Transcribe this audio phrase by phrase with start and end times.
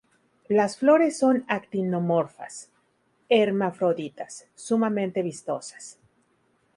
[0.47, 2.71] Las flores son actinomorfas,
[3.29, 5.99] hermafroditas, sumamente vistosas.